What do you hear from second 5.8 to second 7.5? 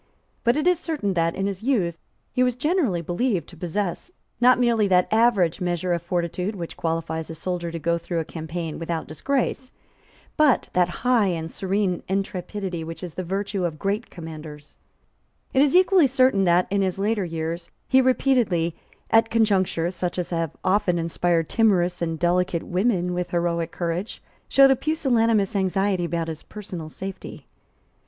of fortitude which qualifies a